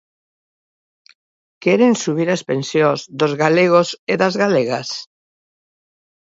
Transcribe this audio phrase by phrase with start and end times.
[1.63, 4.89] ¿Queren subir as pensións dos galegos e das galegas?